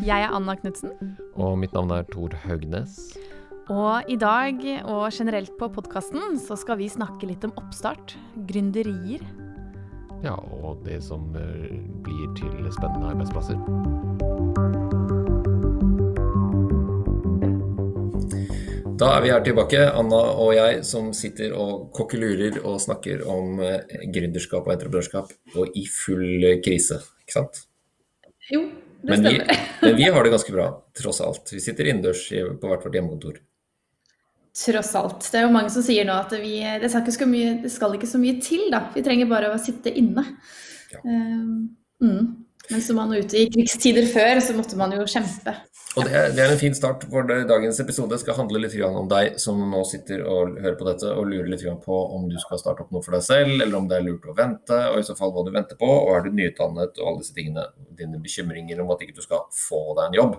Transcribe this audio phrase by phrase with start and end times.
[0.00, 0.94] Jeg er Anna Knutsen.
[1.36, 2.96] Og mitt navn er Tor Haugnes.
[3.70, 4.56] Og i dag,
[4.88, 8.16] og generelt på podkasten, så skal vi snakke litt om oppstart.
[8.48, 9.20] Gründerier.
[10.24, 13.60] Ja, og det som eh, blir til spennende arbeidsplasser.
[19.00, 23.60] Da er vi her tilbake, Anna og jeg, som sitter og kokkelurer og snakker om
[23.64, 27.66] eh, gründerskap og entreprenørskap, og i full krise, ikke sant?
[28.50, 28.64] Jo,
[29.06, 29.36] Men vi,
[29.82, 31.52] men vi har det ganske bra, tross alt.
[31.52, 33.40] Vi sitter innendørs på hvert vårt hjemmekontor.
[34.56, 35.24] Tross alt.
[35.30, 37.94] Det er jo mange som sier nå at vi, det, skal ikke mye, det skal
[37.96, 38.84] ikke så mye til, da.
[38.94, 40.24] Vi trenger bare å sitte inne.
[40.90, 41.02] Ja.
[41.04, 41.70] Um,
[42.02, 42.24] mm.
[42.68, 45.54] Men som man var ute i krigstider før, så måtte man jo kjempe.
[45.98, 49.08] Og det er, det er en fin start, for dagens episode skal handle litt om
[49.10, 52.60] deg som nå sitter og hører på dette og lurer litt på om du skal
[52.62, 55.08] starte opp noe for deg selv, eller om det er lurt å vente, og i
[55.08, 57.66] så fall hva du venter på, og er du nyutdannet og alle disse tingene,
[57.98, 60.38] dine bekymringer om at ikke du skal få deg en jobb.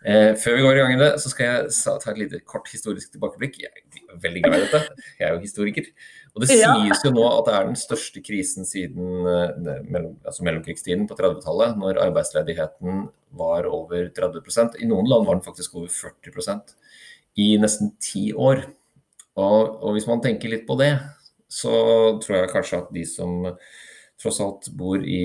[0.00, 2.70] Eh, før vi går i gang med det, så skal jeg ta et lite kort
[2.72, 3.58] historisk tilbakeblikk.
[3.60, 5.90] Jeg er veldig glad i dette, jeg er jo historiker.
[6.34, 10.46] Og det sies jo nå at det er den største krisen siden eh, mellom, altså
[10.46, 15.90] mellomkrigstiden på 30-tallet, når arbeidsledigheten var over 30% I noen land var den faktisk over
[15.90, 16.74] 40%
[17.40, 18.64] i nesten ti år.
[19.38, 20.92] Og, og hvis man tenker litt på det,
[21.50, 21.74] så
[22.22, 23.40] tror jeg kanskje at de som
[24.20, 25.20] tross alt bor i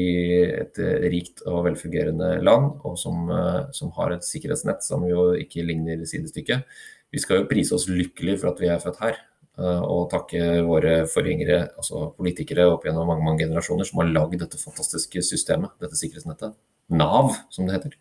[0.47, 5.33] et eh, rikt og velfungerende land, og som, eh, som har et sikkerhetsnett som jo
[5.37, 6.65] ikke ligner sidestykket,
[7.11, 9.19] vi skal jo prise oss lykkelige for at vi er født her.
[9.57, 14.39] Eh, Og takke våre forgjengere, altså politikere opp gjennom mange mange generasjoner, som har lagd
[14.41, 16.55] dette fantastiske systemet, dette sikkerhetsnettet.
[16.93, 17.95] Nav, som det heter.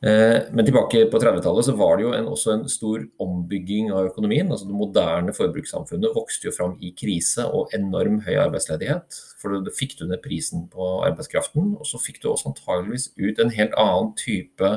[0.00, 4.08] Eh, Men tilbake på 30-tallet så var det jo en, også en stor ombygging av
[4.08, 4.48] økonomien.
[4.48, 9.18] altså Det moderne forbrukssamfunnet vokste jo fram i krise og enorm høy arbeidsledighet.
[9.40, 13.44] For da fikk du ned prisen på arbeidskraften, og så fikk du også antageligvis ut
[13.44, 14.72] en helt annen type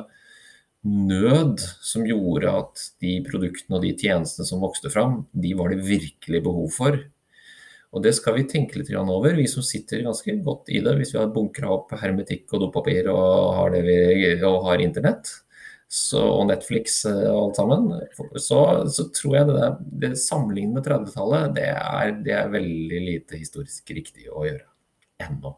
[0.84, 5.86] nød som gjorde at de produktene og de tjenestene som vokste fram, de var det
[5.88, 7.00] virkelig behov for.
[7.94, 10.96] Og det skal vi tenke litt over, vi som sitter ganske godt i det.
[10.98, 13.98] Hvis vi har bunkra opp hermetikk og dopapir og har, vi,
[14.42, 15.30] og har internett
[15.94, 17.84] så, og Netflix eh, og alt sammen,
[18.42, 21.68] så, så tror jeg det, der, det sammenlignet med 30-tallet, det,
[22.26, 24.66] det er veldig lite historisk riktig å gjøre.
[25.22, 25.54] Ennå.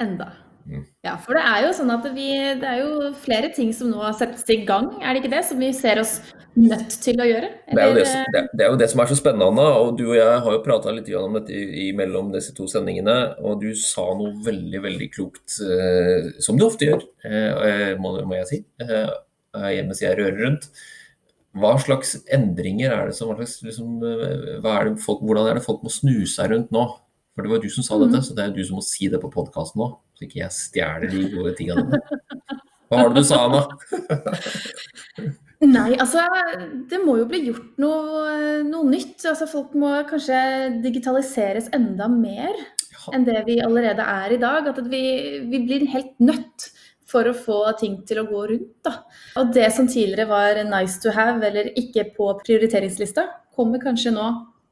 [0.00, 0.30] Enda.
[0.70, 0.84] Mm.
[1.02, 2.28] Ja, for det er jo sånn at vi,
[2.60, 5.40] det er jo flere ting som nå settes i gang, er det ikke det?
[5.48, 6.20] Som vi ser oss
[6.54, 7.48] nødt til å gjøre?
[7.72, 8.04] Det er, jo det,
[8.36, 9.64] det, det er jo det som er så spennende.
[9.80, 12.68] Og du og jeg har jo prata litt om dette i- i- mellom disse to
[12.70, 13.16] sendingene.
[13.42, 18.38] Og du sa noe veldig, veldig klokt, eh, som du ofte gjør, eh, må, må
[18.38, 19.10] jeg si, eh,
[19.82, 20.68] mens jeg rører rundt.
[21.58, 25.64] Hva slags endringer er det som slags, liksom, eh, er det folk, Hvordan er det
[25.66, 26.84] folk må snu seg rundt nå?
[27.34, 29.18] For det var du som sa dette, så det er du som må si det
[29.22, 29.88] på podkasten nå.
[30.20, 32.60] Så ikke jeg stjeler de gode tingene dine.
[32.90, 33.62] Hva har du du sa, Anna?
[35.60, 36.22] Nei, altså
[36.88, 39.24] det må jo bli gjort noe, noe nytt.
[39.28, 40.40] Altså folk må kanskje
[40.84, 42.52] digitaliseres enda mer
[43.00, 43.14] Ja.
[43.16, 44.68] enn det vi allerede er i dag.
[44.68, 45.02] At vi,
[45.48, 46.70] vi blir helt nødt
[47.10, 48.72] for å få ting til å gå rundt.
[48.86, 48.92] Da.
[49.40, 53.24] Og det som tidligere var nice to have eller ikke på prioriteringslista,
[53.56, 54.26] kommer kanskje nå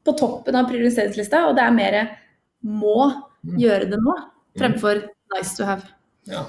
[0.05, 1.97] på toppen av prioriteringslista, og det er mer
[2.63, 3.55] må Mm.
[3.55, 4.13] gjøre det nå,
[4.59, 4.97] fremfor
[5.35, 5.83] nice to have.
[6.29, 6.45] Ja.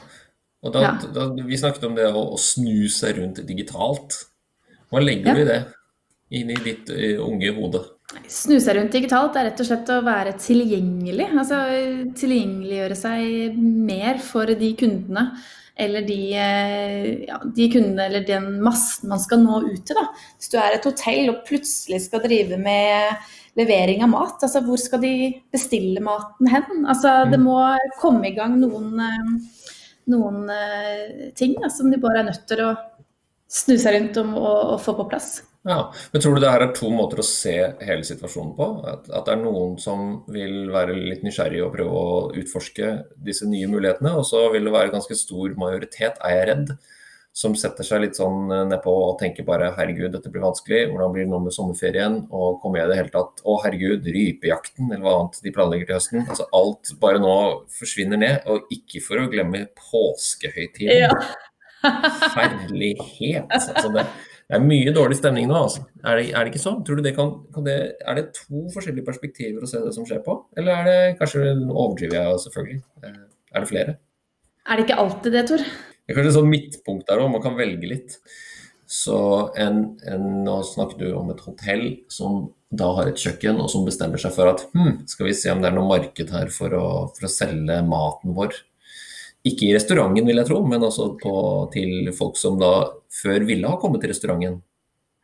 [0.63, 0.91] Og da, Ja.
[1.15, 4.25] da, vi snakket om det å, å snu seg rundt digitalt.
[4.91, 5.35] Hva legger Ja.
[5.35, 5.61] du i det
[6.31, 7.81] inn i ditt uh, unge hode?
[8.29, 11.31] Snu seg rundt digitalt er rett og slett å være tilgjengelig.
[11.39, 11.63] Altså
[12.19, 15.31] tilgjengeliggjøre seg mer for de kundene
[15.81, 19.97] eller de, eh, ja, de kundene eller den massen man skal nå ut til.
[19.97, 20.09] Da.
[20.37, 23.17] Hvis du er et hotell og plutselig skal drive med
[23.59, 25.13] levering av mat, altså hvor skal de
[25.53, 26.85] bestille maten hen?
[26.87, 27.45] Altså det Mm.
[27.49, 27.59] må
[28.01, 29.69] komme i gang noen, eh,
[30.09, 32.77] noen eh, ting da, som de bare er nødt til å
[33.51, 35.43] snu seg rundt om og, og få på plass.
[35.67, 37.53] Ja, men Tror du det her er to måter å se
[37.85, 38.69] hele situasjonen på?
[38.89, 42.95] At, at det er noen som vil være litt nysgjerrig og prøve å utforske
[43.27, 46.73] disse nye mulighetene, og så vil det være ganske stor majoritet, er jeg redd,
[47.41, 51.13] som setter seg litt sånn eh, nedpå og tenker bare herregud, dette blir vanskelig, hvordan
[51.15, 54.91] blir det nå med sommerferien, og kommer jeg i det hele tatt, å herregud, rypejakten,
[54.91, 56.27] eller hva annet de planlegger til høsten.
[56.27, 57.37] Altså alt bare nå
[57.79, 61.17] forsvinner ned, og ikke for å glemme påskehøytiden.
[61.81, 63.49] Herlighet.
[63.49, 64.05] Altså det,
[64.51, 65.87] det er mye dårlig stemning nå, altså.
[66.05, 66.81] Er det, er det ikke sånn?
[66.85, 70.05] Tror du det kan, kan det, er det to forskjellige perspektiver å se det som
[70.09, 70.37] skjer på?
[70.61, 72.81] Eller er det kanskje overdriver jeg selvfølgelig?
[73.07, 73.21] Eh,
[73.51, 73.97] Er det flere?
[74.69, 75.65] Er det ikke alltid det, Tor?
[76.11, 78.17] Det er kanskje et sånn midtpunkt der òg, man kan velge litt.
[78.91, 79.19] Så
[79.55, 79.77] en,
[80.11, 84.19] en, Nå snakker du om et hotell som da har et kjøkken, og som bestemmer
[84.19, 86.89] seg for at hm, skal vi se om det er noe marked her for å,
[87.15, 88.59] for å selge maten vår
[89.47, 91.35] ikke i restauranten, vil jeg tro, men altså på,
[91.73, 92.73] til folk som da
[93.23, 94.59] før ville ha kommet til restauranten.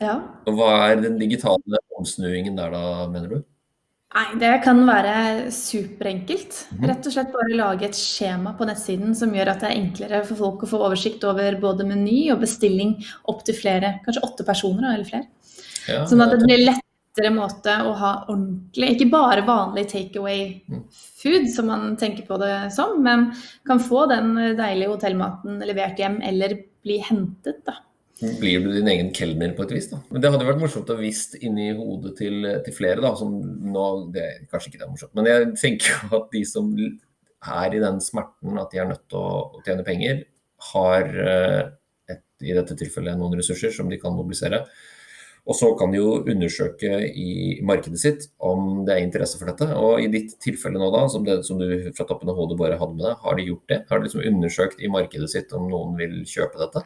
[0.00, 0.14] Ja.
[0.46, 3.42] Og Hva er den digitale omsnuingen der da, mener du?
[4.16, 6.62] Nei, det kan være superenkelt.
[6.72, 6.86] Mhm.
[6.88, 10.22] Rett og slett bare lage et skjema på nettsiden som gjør at det er enklere
[10.24, 12.96] for folk å få oversikt over både meny og bestilling
[13.28, 15.28] opp til flere, kanskje åtte personer eller flere.
[15.86, 21.50] Ja, Sånn at det blir lettere måte å ha ordentlig, ikke bare vanlig takeaway away-food
[21.52, 23.28] som man tenker på det som, men
[23.66, 27.82] kan få den deilige hotellmaten levert hjem eller bli hentet da.
[28.16, 29.98] Blir du din egen kelner på et vis, da?
[30.08, 33.12] Men det hadde vært morsomt å visst inni hodet til, til flere, da.
[33.18, 33.34] Som
[33.74, 37.76] nå, det, kanskje ikke det er morsomt, men jeg tenker jo at de som er
[37.76, 40.24] i den smerten at de er nødt til å, å tjene penger,
[40.72, 41.62] har eh,
[42.08, 44.64] et, i dette tilfellet noen ressurser som de kan mobilisere.
[45.46, 49.68] Og så kan de jo undersøke i markedet sitt om det er interesse for dette.
[49.78, 52.80] Og i ditt tilfelle nå, da, som, det, som du fra toppen av hodet bare
[52.80, 53.82] hadde med deg, har de gjort det?
[53.92, 56.82] Har de liksom undersøkt i markedet sitt om noen vil kjøpe dette?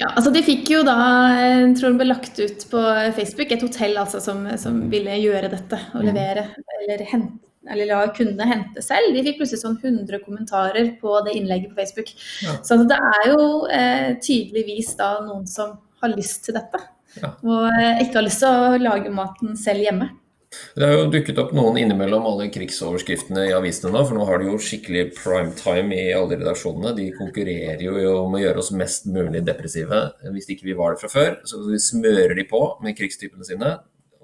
[0.00, 0.94] Ja, altså De fikk jo da,
[1.38, 2.82] jeg tror det ble lagt ut på
[3.16, 6.08] Facebook, et hotell altså som, som ville gjøre dette og Mm.
[6.10, 6.44] levere.
[6.78, 7.38] Eller, hente,
[7.68, 9.12] eller la kundene hente selv.
[9.14, 12.12] De fikk plutselig sånn 100 kommentarer på det innlegget på Facebook.
[12.44, 12.56] Ja.
[12.64, 16.80] Så det er jo eh, tydeligvis da noen som har lyst til dette.
[17.20, 17.34] Ja.
[17.42, 20.10] Og eh, ikke har lyst til å lage maten selv hjemme.
[20.48, 24.40] Det har jo dukket opp noen innimellom alle krigsoverskriftene i avisene nå, for nå har
[24.40, 26.94] de jo skikkelig prime time i alle redaksjonene.
[26.96, 30.00] De konkurrerer jo om å gjøre oss mest mulig depressive
[30.32, 31.36] hvis ikke vi var det fra før.
[31.48, 33.74] Så vi smører de på med krigstypene sine.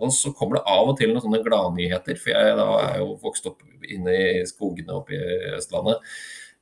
[0.01, 3.13] Og så kommer det av og til noen sånne gladnyheter, for jeg da er jo
[3.23, 6.01] vokst opp inne i skogene oppe i Østlandet.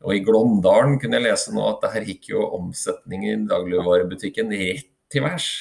[0.02, 4.90] Og i Glåmdalen kunne jeg lese nå at der gikk jo omsetningen i dagligvarebutikken rett
[5.12, 5.52] til værs.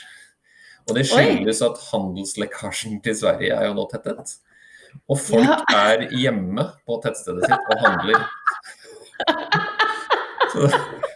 [0.89, 4.37] Og det skyldes at handelslekkasjen til Sverige er jo nå tettet.
[5.07, 5.59] Og folk Ja.
[5.93, 8.25] er hjemme på tettstedet sitt og handler.
[10.51, 10.67] Så,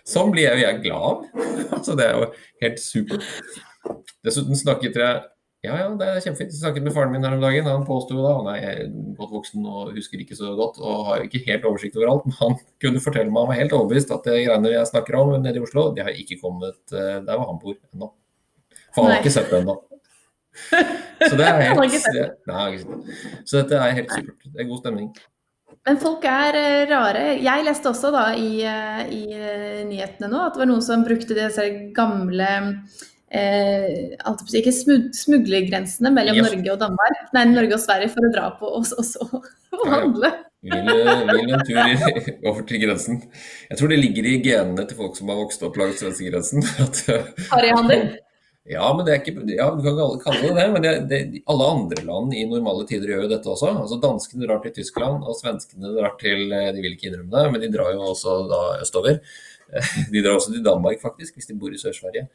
[0.07, 1.23] sånn blir jeg, jeg glad av.
[1.75, 2.27] Altså, det er jo
[2.63, 3.25] helt supert.
[4.25, 5.23] Dessuten snakket jeg
[5.65, 6.51] ja, ja, det er kjempefint.
[6.53, 7.65] Jeg snakket med faren min her om dagen.
[7.65, 8.83] Han påsto da han er
[9.17, 12.35] godt voksen og husker ikke så godt og har ikke helt oversikt over alt, men
[12.37, 12.53] han
[12.83, 15.63] kunne fortelle meg han var helt overbevist at det greiene jeg snakker om nede i
[15.65, 18.11] Oslo, de har ikke kommet eh, der hvor han bor ennå.
[18.95, 19.77] For han har ikke sett det ennå.
[21.29, 22.67] Så det er helt nei.
[23.43, 24.45] Så dette er helt supert.
[24.47, 25.09] Det er god stemning.
[25.85, 27.25] Men folk er eh, rare.
[27.43, 31.03] Jeg leste også da i, eh, i eh, nyhetene nå at det var noen som
[31.05, 32.47] brukte disse gamle
[33.29, 36.47] eh, ikke smug, smuglergrensene mellom Ja.
[36.47, 39.77] Norge og Danmark, nei, Norge og Sverige for å dra på oss og så Ja,
[39.83, 39.93] ja.
[39.99, 40.33] handle.
[40.65, 41.95] Vil, en tur i,
[42.49, 43.19] over til grensen.
[43.69, 46.65] Jeg tror det ligger i genene til folk som har vokst opp langs svenskegrensen.
[47.51, 48.15] Harryhandel.
[48.65, 50.69] Ja, men det er ikke, ja, du kan kalle det det.
[50.73, 53.73] Men det, det, alle andre land i normale tider gjør jo dette også.
[53.83, 57.51] Altså Danskene drar til Tyskland, og svenskene drar til eh, De vil ikke innrømme det,
[57.53, 59.21] men de drar jo også da østover.
[60.13, 62.25] De drar også til Danmark, faktisk, hvis de bor i Sør-Sverige.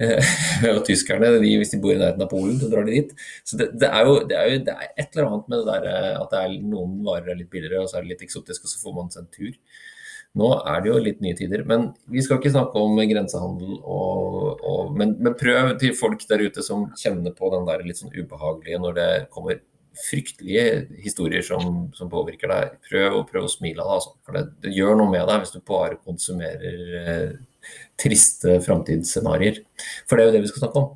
[0.00, 0.32] Eh,
[0.74, 3.14] Og tyskerne, de, hvis de bor i nærheten av Polen, så drar de dit.
[3.44, 5.70] Så det, det, er jo, det, er jo, det er et eller annet med det
[5.74, 8.28] der eh, at det er noen varer er litt billigere, og så er det litt
[8.28, 9.88] eksotisk, og så får man seg en tur.
[10.38, 13.80] Nå er det jo litt nye tider, men vi skal ikke snakke om grensehandel.
[13.82, 17.98] Og, og, men, men prøv til folk der ute som kjenner på den der litt
[17.98, 19.58] sånn ubehagelige når det kommer
[20.00, 22.78] fryktelige historier som, som påvirker deg.
[22.86, 23.96] Prøv, prøv å smile av.
[23.98, 24.14] Altså.
[24.30, 29.62] Det, det gjør noe med deg hvis du bare konsumerer eh, triste framtidsscenarioer.
[30.06, 30.92] For det er jo det vi skal snakke om.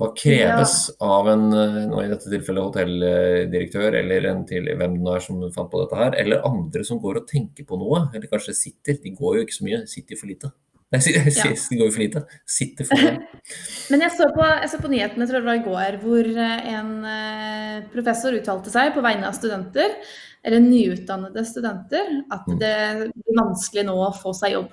[0.00, 5.04] Hva kreves av en, eh, nå i dette tilfellet hotelldirektør, eller en til hvem det
[5.04, 8.06] nå er som fant på dette her, eller andre som går og tenker på noe,
[8.14, 8.96] eller kanskje sitter.
[9.02, 10.50] De går jo ikke så mye, sitter for lite.
[10.90, 11.52] Nei, Ja.
[11.52, 12.24] de går jo for lite.
[12.50, 13.42] Sitter for lite.
[13.92, 16.32] Men jeg så, på, jeg så på nyhetene tror jeg det var i går, hvor
[16.48, 19.94] eh, en eh, professor uttalte seg på vegne av studenter,
[20.42, 22.58] eller nyutdannede studenter, at Mm.
[22.58, 22.74] det
[23.12, 24.70] blir vanskelig nå å få seg jobb.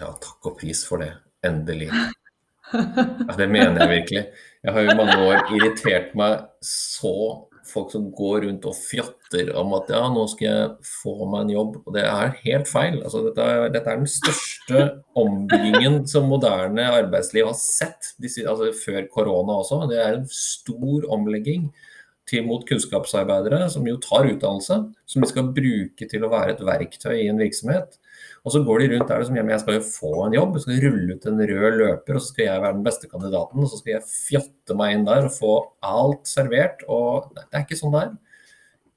[0.00, 1.10] Ja, takk og pris for det.
[1.44, 1.90] Endelig.
[2.72, 4.22] Ja, det mener jeg virkelig.
[4.64, 7.14] Jeg har i mange år irritert meg så
[7.68, 11.54] folk som går rundt og fjatter om at ja, nå skal jeg få meg en
[11.54, 11.78] jobb.
[11.84, 13.00] Og det er helt feil.
[13.00, 14.84] Altså, dette, er, dette er den største
[15.20, 19.82] ombyggingen som moderne arbeidsliv har sett altså, før korona også.
[19.90, 21.70] Det er en stor omlegging
[22.28, 26.64] til mot kunnskapsarbeidere som jo tar utdannelse, som de skal bruke til å være et
[26.64, 27.98] verktøy i en virksomhet.
[28.44, 30.64] Og så går de rundt der som hjemme, jeg skal jo få en jobb, jeg
[30.66, 33.70] skal rulle ut en rød løper, og så skal jeg være den beste kandidaten, og
[33.70, 35.54] så skal jeg fjatte meg inn der og få
[35.88, 36.84] alt servert.
[36.92, 38.10] Og nei, det er ikke sånn det er.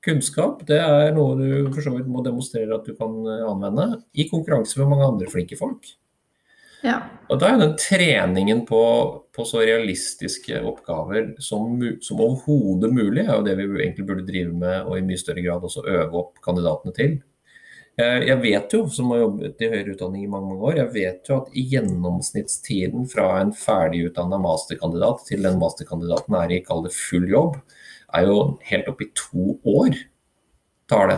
[0.07, 4.01] Kunnskap det er noe du for så vidt må demonstrere at du kan eh, anvende,
[4.19, 5.87] i konkurranse med mange andre flinke folk.
[6.83, 6.99] Ja.
[7.31, 8.81] Og da er den treningen på,
[9.33, 14.53] på så realistiske oppgaver som, som overhodet mulig, er jo det vi egentlig burde drive
[14.53, 17.17] med, og i mye større grad også øve opp kandidatene til.
[17.97, 21.31] Jeg vet jo, som har jobbet i høyere utdanning i mange, mange år, jeg vet
[21.31, 26.93] jo at i gjennomsnittstiden fra en ferdigutdanna masterkandidat til den masterkandidaten er i kall det
[26.93, 27.57] full jobb,
[28.13, 28.37] er jo
[28.69, 29.97] helt opp i to år
[30.87, 31.17] tar det.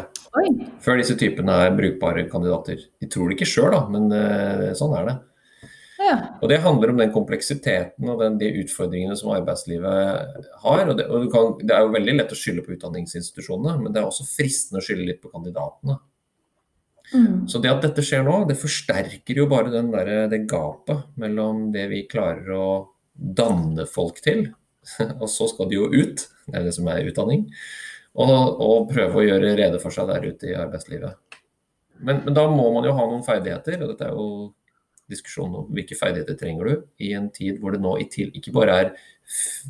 [0.83, 2.81] Før disse typene er brukbare kandidater.
[3.01, 5.17] De tror det ikke sjøl, men uh, sånn er det.
[6.00, 6.15] Ja.
[6.39, 10.86] Og Det handler om den kompleksiteten og den, de utfordringene som arbeidslivet har.
[10.88, 14.01] og, det, og kan, det, er jo veldig lett å skylde på utdanningsinstitusjonene, men det
[14.01, 16.00] er også fristende å skylde litt på kandidatene.
[17.13, 17.48] Mm.
[17.50, 21.88] Så det at dette skjer nå, det forsterker jo bare der, det gapet mellom det
[21.92, 22.70] vi klarer å
[23.13, 24.46] danne folk til,
[25.22, 27.48] og så skal de jo ut, det er det som er utdanning,
[28.20, 28.30] og,
[28.62, 31.18] og prøve å gjøre rede for seg der ute i arbeidslivet.
[32.00, 34.30] Men, men, da må man jo ha noen ferdigheter, og dette er jo
[35.10, 38.92] diskusjonen om hvilke ferdigheter trenger du i en tid hvor det nå ikke bare er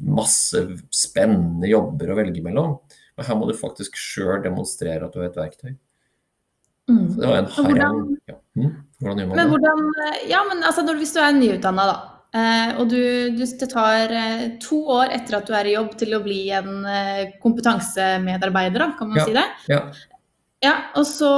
[0.04, 0.60] masse
[0.92, 2.76] spennende jobber å velge mellom,
[3.16, 5.74] men her må du faktisk sjøl demonstrere at du har et verktøy.
[6.90, 7.02] Mm.
[7.14, 8.38] Så det var en hvordan, Ja.
[8.58, 8.72] Mm.
[9.00, 9.84] Hvordan gjør man men hvordan,
[10.28, 12.00] ja, men altså når, hvis du er nyutdanna, da.
[12.30, 13.00] Eh, og du,
[13.34, 16.44] du, det tar eh, to år etter at du er i jobb til å bli
[16.54, 19.26] en eh, kompetansemedarbeider, da, kan man ja.
[19.26, 19.46] si det?
[19.72, 19.80] Ja.
[20.66, 20.76] ja.
[21.00, 21.32] Og så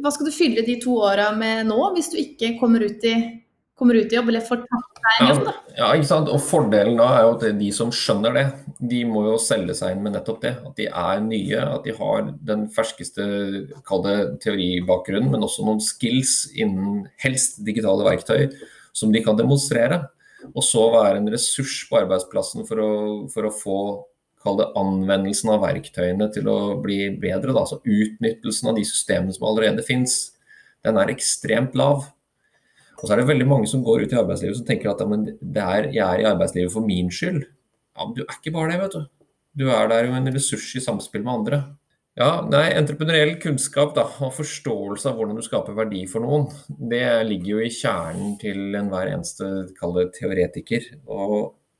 [0.00, 3.16] Hva skal du fylle de to åra med nå, hvis du ikke kommer ut i
[3.78, 5.54] kommer ut i jobb, eller får tatt seg en jobb, da.
[5.78, 6.30] Ja, ikke sant.
[6.32, 8.44] Og fordelen da er jo at de som skjønner det,
[8.90, 10.54] de må jo selge seg inn med nettopp det.
[10.66, 13.28] At de er nye, at de har den ferskeste,
[13.88, 18.48] kall det teoribakgrunnen, men også noen skills innen helst digitale verktøy
[18.96, 20.02] som de kan demonstrere.
[20.54, 22.92] Og så være en ressurs på arbeidsplassen for å,
[23.32, 23.80] for å få
[24.42, 27.54] kall det anvendelsen av verktøyene til å bli bedre.
[27.54, 27.64] Da.
[27.64, 30.20] Altså utnyttelsen av de systemene som allerede finnes,
[30.86, 32.06] den er ekstremt lav.
[32.98, 35.90] Og så er det veldig mange som går ut i arbeidslivet som tenker at er,
[35.94, 37.44] jeg er i arbeidslivet for min skyld.
[37.94, 39.04] Ja, men du er ikke bare det, vet du.
[39.58, 41.60] Du er der jo en ressurs i samspill med andre.
[42.18, 46.48] Ja, nei, Entreprenøriell kunnskap da, og forståelse av hvordan du skaper verdi for noen,
[46.90, 50.88] det ligger jo i kjernen til enhver eneste kall det teoretiker.
[51.06, 51.36] Og,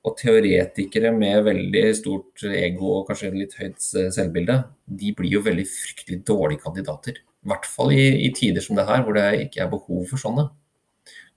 [0.07, 4.61] og, teoretikere med veldig stort ego og kanskje litt høyt selvbilde,
[5.03, 7.19] de blir jo veldig fryktelig dårlige kandidater.
[7.19, 10.23] I hvert fall i, i tider som det her, hvor det ikke er behov for
[10.23, 10.47] sånne.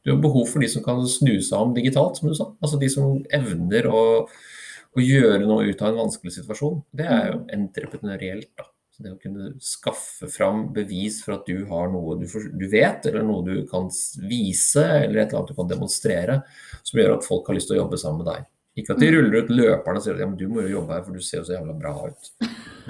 [0.01, 2.49] Du har behov for de som kan snu seg om digitalt, som du sa.
[2.63, 6.81] Altså de som evner å, å gjøre noe ut av en vanskelig situasjon.
[6.97, 8.49] Det er jo entreprenørielt.
[8.57, 8.65] da.
[8.91, 13.05] Så det å kunne skaffe fram bevis for at du har noe du, du, vet,
[13.07, 13.87] eller noe du kan
[14.27, 16.41] vise, eller et eller annet du kan demonstrere,
[16.81, 18.49] som gjør at folk har lyst til å jobbe sammen med deg.
[18.81, 21.05] Ikke at de ruller ut løperne og sier at ja, du må jo jobbe her,
[21.05, 22.29] for du ser jo så jævla bra ut.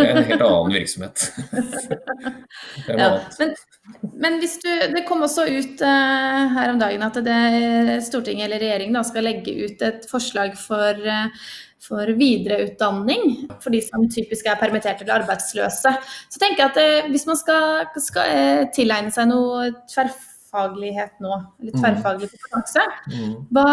[0.02, 1.26] Det er en helt annen virksomhet.
[3.02, 3.54] ja, men,
[4.12, 7.42] men, hvis du, det kom også ut uh, her om dagen at det,
[8.08, 13.84] Stortinget eller regjeringen da, skal legge ut et forslag for, uh, for videreutdanning for de
[13.86, 15.96] som typisk er permitterte eller arbeidsløse.
[16.32, 21.32] Så tenker jeg at uh, hvis man skal, skal tilegne seg noe tverrfaglig tverrfaglighet nå,
[21.62, 21.80] eller mm.
[21.80, 22.84] tverrfaglig kompetanse.
[23.12, 23.36] Mm.
[23.52, 23.66] Hva,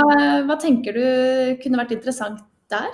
[0.47, 1.07] hva, tenker du
[1.63, 2.91] kunne vært interessant der?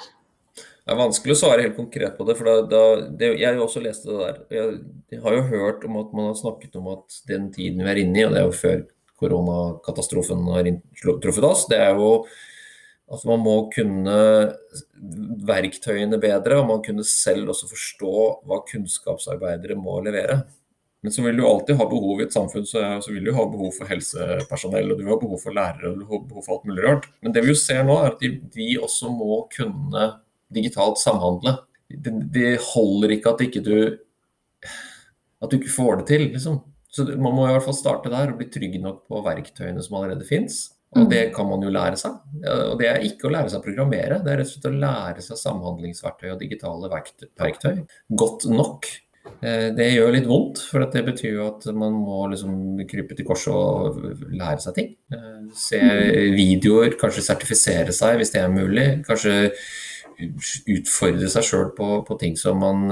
[0.84, 2.34] Det er vanskelig å svare helt konkret på det.
[2.36, 4.40] for da, da, det, Jeg har jo også lest det der.
[4.52, 4.80] Jeg,
[5.14, 8.00] jeg, har jo hørt om at man har snakket om at den tiden vi er
[8.02, 8.82] inne i, og det er jo før
[9.22, 10.68] koronakatastrofen har
[11.22, 12.10] truffet oss, det er jo
[13.14, 14.16] at man må kunne
[15.48, 18.12] verktøyene bedre, og man kunne selv også forstå
[18.48, 20.42] hva kunnskapsarbeidere må levere.
[21.04, 23.44] Men så vil du alltid ha behov i et samfunn, så, så vil du ha
[23.48, 26.68] behov for helsepersonell, og du har behov for lærere og du har behov for alt
[26.70, 27.08] mulig rart.
[27.20, 30.06] Men det vi jo ser nå, er at de, de også må kunne
[30.54, 31.56] digitalt samhandle.
[31.88, 33.76] Det, det holder ikke at ikke du
[35.44, 36.62] at du ikke får det til, liksom.
[36.94, 39.98] Så man må i hvert fall starte der og bli trygg nok på verktøyene som
[39.98, 40.70] allerede fins.
[40.94, 42.20] Og det kan man jo lære seg.
[42.70, 44.82] Og det er ikke å lære seg å programmere, det er rett og slett å
[44.84, 47.80] lære seg samhandlingsverktøy og digitale verktøy
[48.22, 48.86] godt nok
[49.24, 53.26] Eh, det gjør litt vondt, for det betyr jo at man må liksom krype til
[53.28, 53.98] korset og
[54.32, 54.90] lære seg ting.
[55.12, 55.80] Eh, se
[56.34, 58.86] videoer, kanskje sertifisere seg hvis det er mulig.
[59.08, 59.52] Kanskje
[60.18, 62.86] utfordre seg sjøl på, på, ting som man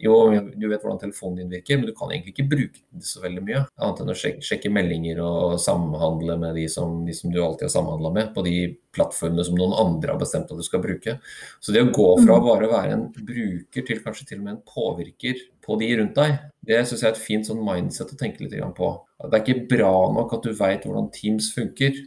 [0.00, 3.20] Jo, du vet hvordan telefonen din virker, men du kan egentlig ikke bruke den så
[3.20, 3.62] veldig mye.
[3.76, 7.66] Annet enn å sjekke, sjekke meldinger og samhandle med de som, de som du alltid
[7.68, 8.54] har samhandla med, på de
[8.96, 11.18] plattformene som noen andre har bestemt at du skal bruke.
[11.60, 12.46] Så det å gå fra mm.
[12.48, 16.16] bare å være en bruker til kanskje til og med en påvirker på de rundt
[16.16, 18.94] deg, det syns jeg er et fint sånn mindset å tenke litt på.
[19.20, 22.00] Det er ikke bra nok at du veit hvordan Teams funker.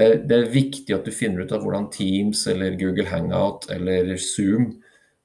[0.00, 3.66] Det er, det er, viktig at du finner ut av hvordan Teams eller Google Hangout
[3.74, 4.70] eller Zoom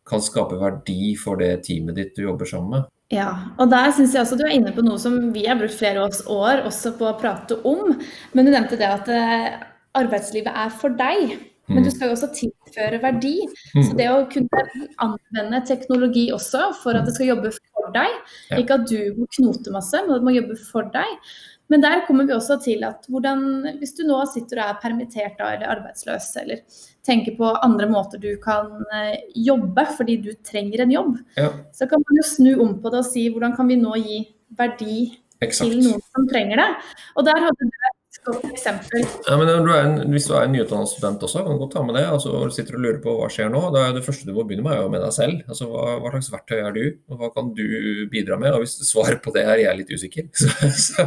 [0.05, 2.91] kan skape verdi for det teamet ditt du jobber sammen med.
[3.13, 3.29] Ja,
[3.61, 6.03] og der syns jeg også du er inne på noe som vi har brukt flere
[6.03, 7.93] år også på å prate om.
[8.33, 9.51] Men du nevnte det at eh,
[9.95, 11.37] arbeidslivet er for deg.
[11.67, 11.93] Men du mm.
[11.95, 13.37] skal jo også tilføre verdi.
[13.73, 13.95] Så mm.
[13.97, 14.65] det å kunne
[15.01, 18.15] anvende teknologi også for at det skal jobbe for for deg.
[18.51, 18.61] Ja.
[18.61, 21.35] Ikke at du må knote masse, men at man jobber for deg.
[21.73, 23.41] Men der kommer vi også til at hvordan,
[23.79, 26.61] hvis du nå sitter og er permittert da, eller arbeidsløs, eller
[27.05, 31.49] tenker på andre måter du kan eh, jobbe fordi du trenger en jobb, Ja.
[31.73, 34.19] så kan man jo snu om på det og si hvordan kan vi nå gi
[34.57, 34.97] verdi
[35.41, 35.71] Exakt.
[35.71, 36.69] til noen som trenger det.
[37.17, 37.81] Og der hadde du
[38.25, 39.03] godt eksempel.
[39.27, 41.83] Ja, men du en, hvis du er en nyutdannet student også, kan du godt ta
[41.85, 42.03] med det.
[42.09, 43.61] altså du sitter og lurer på hva skjer nå.
[43.75, 45.41] Da er Det første du må begynne med, er jo med deg selv.
[45.47, 47.65] altså Hva, hva slags verktøy er du, og hva kan du
[48.11, 48.53] bidra med?
[48.55, 51.05] og Hvis svaret på det er jeg er litt usikker, så, så,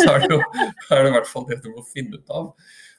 [0.00, 0.40] så er, det jo,
[0.90, 2.50] er det i hvert fall det du må finne ut av.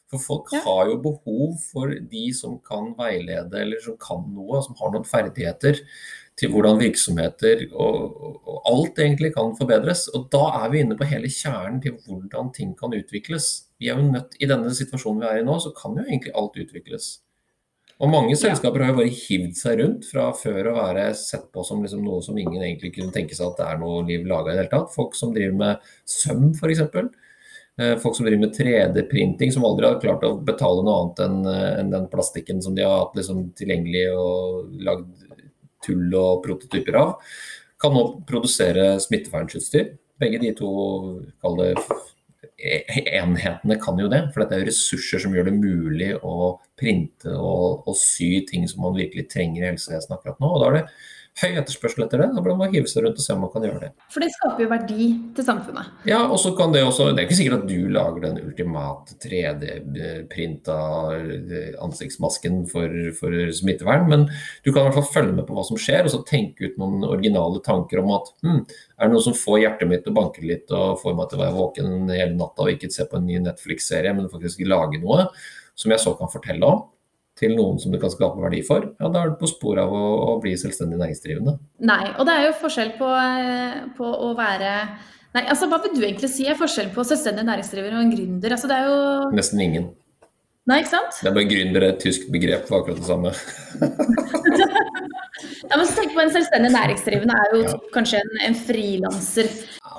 [0.08, 0.62] For folk Ja.
[0.64, 5.04] har jo behov for de som kan veilede, eller som kan noe, som har noen
[5.08, 5.82] ferdigheter
[6.38, 10.06] til hvordan virksomheter og, og, alt egentlig kan forbedres.
[10.14, 13.48] Og da er vi inne på hele kjernen til hvordan ting kan utvikles.
[13.82, 16.36] Vi er jo nødt, I denne situasjonen vi er i nå, så kan jo egentlig
[16.38, 17.16] alt utvikles.
[17.98, 21.64] Og mange selskaper har jo bare hivd seg rundt fra før å være sett på
[21.66, 24.52] som liksom noe som ingen egentlig kunne tenke seg at det er noe liv laga
[24.52, 24.94] i det hele tatt.
[24.94, 26.84] Folk som driver med søm f.eks.
[28.04, 31.42] Folk som driver med 3D-printing, som aldri har klart å betale noe annet enn
[31.82, 35.27] enn den plastikken som de har hatt liksom tilgjengelig og lagd
[35.86, 37.16] tull og prototyper av,
[37.82, 39.92] kan nå produsere smittevernutstyr.
[40.18, 40.70] Begge de to
[41.44, 41.72] kall det
[42.58, 47.34] e- enhetene kan jo det, for dette er ressurser som gjør det mulig å printe
[47.34, 50.50] og, og sy ting som man virkelig trenger i helsevesenet akkurat nå.
[50.50, 50.86] og Da er det
[51.42, 52.28] høy etterspørsel etter det.
[52.36, 53.90] Da bør man hive seg rundt og se om man kan gjøre det.
[54.14, 55.92] For det skaper jo verdi til samfunnet.
[56.10, 59.16] Ja, og så kan Det også, det er ikke sikkert at du lager den ultimate
[59.24, 60.78] 3D-printa
[61.86, 64.26] ansiktsmasken for, for smittevern, men
[64.66, 66.82] du kan i hvert fall følge med på hva som skjer, og så tenke ut
[66.82, 68.60] noen originale tanker om at hm,
[68.98, 71.40] er det noe som får hjertet mitt til å banke litt og får meg til
[71.40, 75.02] å være våken hele natta og ikke se på en ny Netflix-serie, men faktisk lage
[75.02, 75.30] noe
[75.78, 76.86] som jeg så kan fortelle om
[77.38, 79.94] til noen som du kan skape verdi for, ja, da er du på sporet av
[79.94, 81.54] å, å bli selvstendig næringsdrivende.
[81.86, 84.74] Nei, og det er jo forskjell på, eh, på å være
[85.36, 88.54] Nei, altså hva vil du egentlig si er forskjell på selvstendig næringsdriver og en gründer?
[88.56, 89.90] Altså det er jo Nesten ingen.
[90.68, 91.20] Nei, ikke sant?
[91.22, 93.32] Det er bare gründer er et tysk begrep for akkurat det samme.
[95.68, 97.74] Ja, men så tenk på En selvstendig næringsdrivende er jo Ja.
[97.94, 99.50] kanskje en, en frilanser.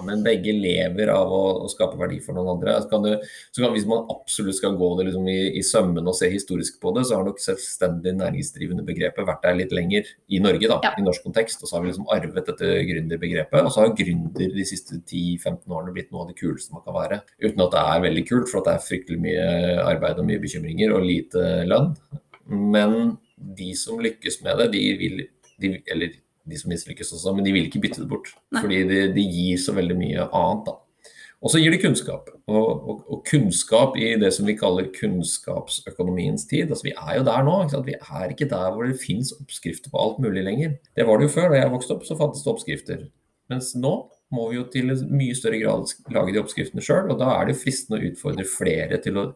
[0.07, 2.77] Men begge lever av å, å skape verdi for noen andre.
[2.83, 3.11] Så kan du,
[3.53, 6.81] så kan, hvis man absolutt skal gå det liksom i, i sømmene og se historisk
[6.83, 10.81] på det, så har nok selvstendig næringsdrivende begrepet vært der litt lenger i Norge, da,
[10.85, 10.93] Ja.
[10.99, 11.63] i norsk kontekst.
[11.63, 13.65] Og så har vi liksom arvet dette gründerbegrepet.
[13.65, 16.97] Og så har gründer de siste 10-15 årene blitt noe av det kuleste man kan
[16.97, 17.23] være.
[17.43, 19.49] Uten at det er veldig kult, for at det er fryktelig mye
[19.87, 21.93] arbeid og mye bekymringer og lite lønn.
[22.49, 23.19] Men
[23.59, 25.21] de som lykkes med det, de vil
[25.59, 26.15] de, Eller
[26.51, 28.31] de som mislykkes også, men de vil ikke bytte det bort.
[28.55, 28.63] Nei.
[28.65, 30.79] Fordi det, de gir så veldig mye annet, da.
[31.39, 32.33] Og så gir det kunnskap.
[32.51, 36.67] Og, og, og kunnskap i det som vi kaller kunnskapsøkonomiens tid.
[36.67, 37.55] Altså Vi er jo der nå.
[37.87, 40.75] Vi er ikke der hvor det fins oppskrifter på alt mulig lenger.
[40.99, 41.53] Det var det jo før.
[41.53, 43.05] Da jeg vokste opp, så fantes det oppskrifter.
[43.53, 43.95] Mens nå
[44.35, 47.13] må vi jo til en mye større grad lage de oppskriftene sjøl.
[47.15, 49.29] Og da er det jo fristende å utfordre flere til å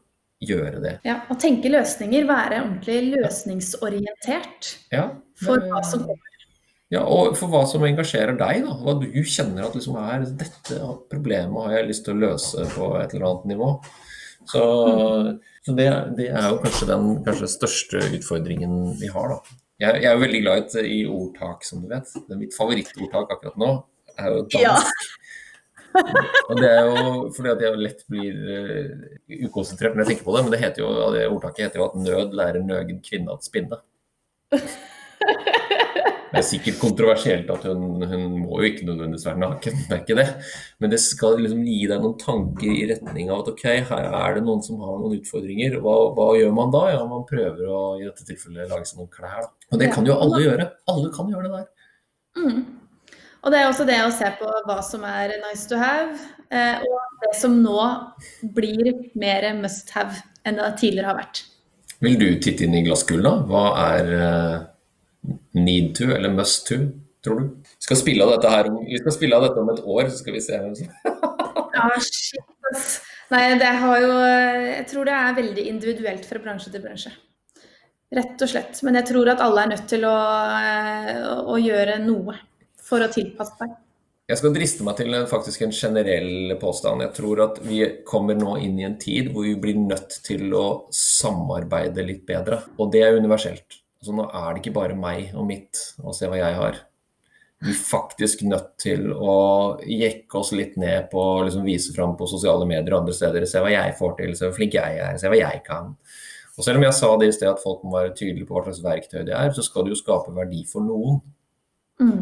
[0.42, 0.96] gjøre det.
[1.06, 6.31] Ja, Å tenke løsninger, være ordentlig løsningsorientert Ja, for hva som kommer.
[6.92, 8.74] Ja, og for hva som engasjerer deg, da.
[8.82, 10.80] Hva du kjenner at liksom er Dette
[11.12, 13.70] problemet har jeg lyst til å løse på et eller annet nivå.
[14.50, 14.62] Så,
[15.64, 19.58] så det, det er jo kanskje den kanskje største utfordringen vi har, da.
[19.82, 22.12] Jeg, jeg er jo veldig glad i i ordtak, som du vet.
[22.12, 23.72] Det er mitt favorittordtak akkurat nå
[24.18, 24.60] er jo dansk.
[24.60, 24.76] Ja.
[26.48, 28.86] Og det er jo fordi at jeg lett blir uh,
[29.48, 31.98] ukonsentrert når jeg tenker på det, men det heter jo, det ordtaket heter jo at
[32.00, 33.80] nød lærer nøgen kvinne at spinne.
[36.32, 40.00] Det er sikkert kontroversielt at hun, hun må jo ikke nødvendigvis være naken, det er
[40.00, 40.26] ikke det.
[40.80, 44.38] Men det skal liksom gi deg noen tanker i retning av at ok, her er
[44.38, 45.76] det noen som har noen utfordringer.
[45.84, 46.86] Hva, hva gjør man da?
[46.94, 49.44] Ja, man prøver å i dette tilfellet lage seg noen klær.
[49.44, 49.52] Da.
[49.74, 50.68] Og det kan jo alle gjøre.
[50.94, 51.68] Alle kan gjøre det der.
[52.40, 52.64] Mm.
[53.42, 56.16] Og det er også det å se på hva som er nice to have,
[56.48, 57.78] eh, og det som nå
[58.56, 61.44] blir mer must have enn det tidligere har vært.
[62.02, 63.34] Vil du titte inn i glasskulen, da?
[63.46, 64.62] Hva er eh,
[65.52, 66.78] need to eller must to,
[67.24, 67.48] tror du?
[67.64, 68.80] Vi skal spille av dette her om,
[69.14, 70.92] spille av dette om et år, så skal vi se hvem som
[71.76, 73.00] Ja, shit, ass.
[73.32, 77.12] Nei, det har jo Jeg tror det er veldig individuelt fra bransje til bransje.
[78.12, 78.82] Rett og slett.
[78.84, 80.16] Men jeg tror at alle er nødt til å,
[80.60, 82.36] eh, å gjøre noe
[82.76, 83.72] for å tilpasse seg.
[84.28, 87.02] Jeg skal driste meg til faktisk en generell påstand.
[87.04, 90.52] Jeg tror at vi kommer nå inn i en tid hvor vi blir nødt til
[90.56, 92.60] å samarbeide litt bedre.
[92.78, 93.81] Og det er universelt.
[94.02, 96.80] Altså, nå er det ikke bare meg og mitt og se hva jeg har.
[97.62, 99.34] Vi er faktisk nødt til å
[99.86, 103.46] jekke oss litt ned på å liksom vise fram på sosiale medier og andre steder.
[103.46, 105.92] Se hva jeg får til, se hvor flink jeg er, se hva jeg kan.
[106.58, 108.64] Og selv om jeg sa det i sted at folk må være tydelige på hva
[108.66, 111.22] slags verktøy det er, så skal det jo skape verdi for noen.
[112.02, 112.18] Mm.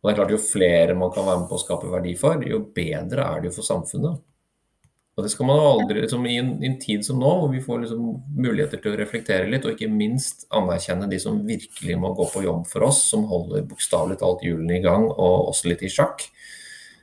[0.00, 2.40] Og det er klart Jo flere man kan være med på å skape verdi for,
[2.48, 4.24] jo bedre er det jo for samfunnet.
[5.20, 7.60] Og det skal man aldri, liksom, i, en, i en tid som nå, hvor vi
[7.60, 8.04] får liksom,
[8.40, 12.44] muligheter til å reflektere litt, og ikke minst anerkjenne de som virkelig må gå på
[12.46, 16.24] jobb for oss, som holder bokstavelig talt hjulene i gang, og også litt i sjakk.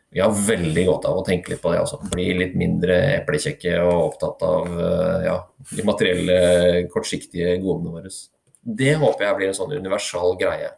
[0.09, 1.83] Vi har veldig godt av å tenke litt på det.
[1.83, 2.01] Altså.
[2.09, 4.77] Bli litt mindre eplekjekke og opptatt av
[5.27, 5.37] ja,
[5.77, 6.37] de materielle,
[6.89, 8.13] kortsiktige godene våre.
[8.65, 10.71] Det håper jeg blir en sånn universal greie.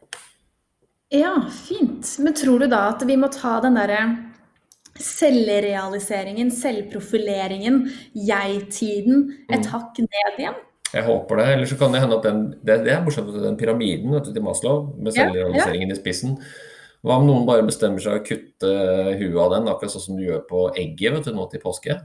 [1.16, 2.18] Ja, fint.
[2.20, 4.02] Men tror du da at vi må ta den derre
[5.04, 7.84] selvrealiseringen, selvprofileringen,
[8.14, 9.70] jeg-tiden et mm.
[9.74, 10.58] hakk ned igjen?
[10.90, 11.48] Jeg håper det.
[11.54, 14.26] Eller så kan det hende at den Det, det er morsomt at den pyramiden vet
[14.26, 15.98] du, til Maslow, med selvrealiseringen ja, ja.
[15.98, 16.40] i spissen
[17.06, 18.72] Hva om noen bare bestemmer seg å kutte
[19.20, 21.96] huet av den, akkurat sånn som du gjør på egget vet du, nå til påske?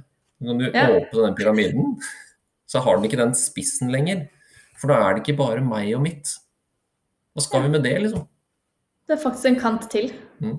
[0.44, 0.84] Når du ja.
[0.92, 1.96] åpner den pyramiden,
[2.68, 4.26] så har den ikke den spissen lenger.
[4.78, 6.36] For da er det ikke bare meg og mitt.
[7.34, 8.26] Hva skal vi med det, liksom?
[9.08, 10.12] Det er faktisk en kant til.
[10.38, 10.58] Mm.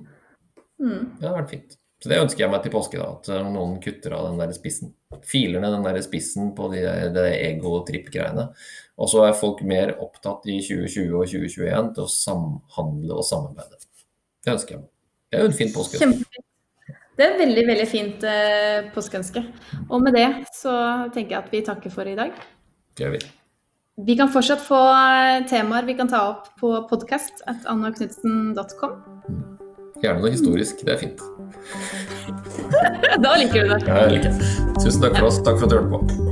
[0.82, 1.02] Mm.
[1.16, 1.76] Det hadde vært fint.
[2.02, 4.52] Så det ønsker jeg meg til påske, da, at eh, noen kutter av den der
[4.56, 4.92] spissen.
[5.24, 6.82] Filer ned den der spissen på de,
[7.14, 8.50] de ego-tripp-greiene.
[9.00, 13.80] Og så er folk mer opptatt i 2020 og 2021 til å samhandle og samarbeide.
[14.44, 14.92] Det ønsker jeg meg.
[15.26, 16.02] Det er jo et fint påske.
[16.02, 16.42] Kjempefint.
[17.16, 19.42] Det er et veldig, veldig fint eh, påskeønske.
[19.88, 20.76] Og med det så
[21.16, 22.36] tenker jeg at vi takker for i dag.
[22.92, 23.24] Det gjør vi.
[24.06, 29.55] Vi kan fortsatt få eh, temaer vi kan ta opp på podkast at annaknutsen.com.
[30.02, 30.84] Gjerne noe historisk.
[30.86, 31.24] Det er fint.
[33.24, 33.82] da liker du det.
[33.88, 34.40] Ja, jeg liker.
[34.82, 35.42] Tusen takk for oss.
[35.42, 36.25] Takk for at du hørte på.